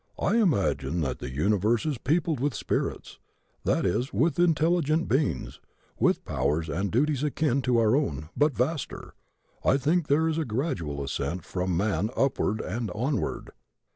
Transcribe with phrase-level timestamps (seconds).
[0.17, 3.19] I imagine that the universe is peopled with spirits
[3.65, 5.59] that is, with intelligent beings
[5.99, 9.13] with powers and duties akin to our own, but vaster.
[9.63, 13.51] I think there is a gradual ascent from man upward and onward."